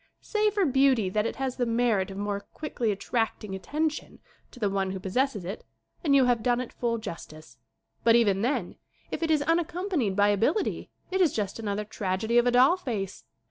Say 0.19 0.49
for 0.49 0.65
beauty 0.65 1.09
that 1.11 1.27
it 1.27 1.35
has 1.35 1.57
the 1.57 1.65
merit 1.67 2.09
of 2.09 2.17
more 2.17 2.39
quickly 2.39 2.91
attracting 2.91 3.53
attention 3.53 4.17
to 4.49 4.59
the 4.59 4.67
one 4.67 4.89
who 4.89 4.99
possesses 4.99 5.45
it 5.45 5.63
and 6.03 6.15
you 6.15 6.25
have 6.25 6.41
done 6.41 6.59
it 6.59 6.73
full 6.73 6.97
jus 6.97 7.27
tice. 7.27 7.57
But 8.03 8.15
even 8.15 8.41
then, 8.41 8.77
if 9.11 9.21
it 9.21 9.29
is 9.29 9.43
unaccompanied 9.43 10.15
by 10.15 10.29
ability, 10.29 10.89
it 11.11 11.21
is 11.21 11.33
just 11.33 11.59
another 11.59 11.85
tragedy 11.85 12.39
of 12.39 12.47
a 12.47 12.51
doll 12.51 12.77
face. 12.77 13.25